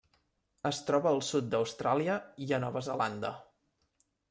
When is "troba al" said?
0.87-1.21